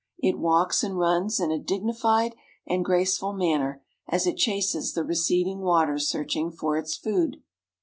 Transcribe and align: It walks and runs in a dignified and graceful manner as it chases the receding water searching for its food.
It 0.17 0.39
walks 0.39 0.83
and 0.83 0.97
runs 0.97 1.39
in 1.39 1.51
a 1.51 1.59
dignified 1.59 2.33
and 2.65 2.83
graceful 2.83 3.33
manner 3.33 3.83
as 4.07 4.25
it 4.25 4.35
chases 4.35 4.93
the 4.95 5.03
receding 5.03 5.59
water 5.59 5.99
searching 5.99 6.49
for 6.49 6.75
its 6.75 6.97
food. 6.97 7.43